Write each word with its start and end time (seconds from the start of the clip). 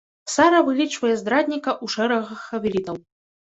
Сара 0.35 0.61
вылічвае 0.69 1.11
здрадніка 1.19 1.71
ў 1.83 1.85
шэрагах 1.97 2.41
авелітаў. 2.61 2.99